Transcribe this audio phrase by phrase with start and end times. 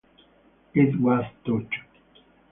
[0.73, 1.65] It was tough.